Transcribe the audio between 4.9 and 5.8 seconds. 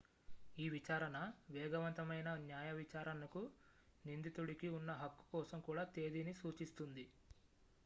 హక్కు కోసం